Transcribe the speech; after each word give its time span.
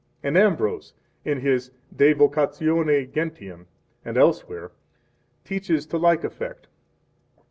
14 0.23 0.27
And 0.27 0.37
Ambrose, 0.43 0.93
in 1.23 1.41
his 1.41 1.69
De 1.95 2.11
Vocatione 2.15 3.05
Gentium, 3.13 3.67
and 4.03 4.17
elsewhere, 4.17 4.71
teaches 5.45 5.85
to 5.85 5.99
like 5.99 6.23
effect. 6.23 6.67